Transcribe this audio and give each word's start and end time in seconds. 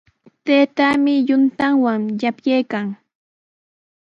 Taytaami 0.45 1.13
yuntawan 1.27 2.01
yapyaykan. 2.21 2.85